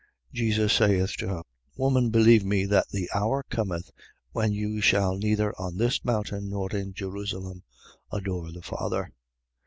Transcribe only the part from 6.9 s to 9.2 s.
Jerusalem, adore the Father.